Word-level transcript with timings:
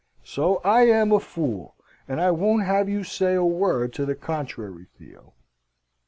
So 0.23 0.61
I 0.63 0.85
am 0.87 1.11
a 1.11 1.19
fool, 1.19 1.75
and 2.07 2.19
I 2.19 2.31
won't 2.31 2.63
have 2.63 2.89
you 2.89 3.03
say 3.03 3.35
a 3.35 3.45
word 3.45 3.93
to 3.93 4.05
the 4.07 4.15
contrary, 4.15 4.87
Theo!" 4.97 5.35